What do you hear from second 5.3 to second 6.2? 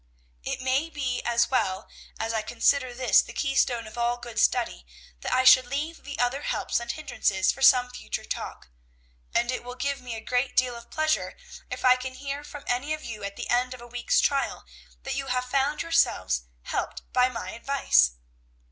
I should leave the